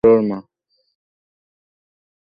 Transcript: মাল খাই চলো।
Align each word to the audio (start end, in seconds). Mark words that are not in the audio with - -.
মাল 0.03 0.09
খাই 0.09 0.19
চলো। 0.19 0.37